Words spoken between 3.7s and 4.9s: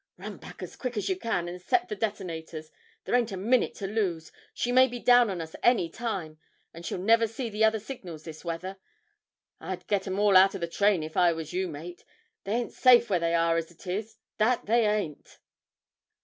to lose, she may